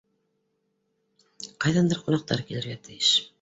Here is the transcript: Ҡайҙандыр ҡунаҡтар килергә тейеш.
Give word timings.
Ҡайҙандыр 1.67 2.01
ҡунаҡтар 2.09 2.43
килергә 2.49 2.79
тейеш. 2.89 3.13